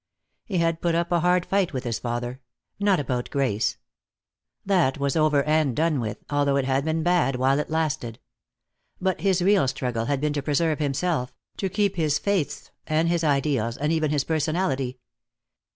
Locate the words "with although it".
5.99-6.65